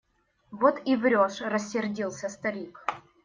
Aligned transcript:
Вот 0.49 0.81
и 0.83 0.95
врешь!– 0.95 1.41
рассердился 1.41 2.27
старик. 2.27 2.83